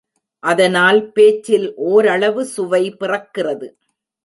[0.43, 3.69] அதனால் பேச்சில் ஓரளவு சுவை பிறக்கிறது.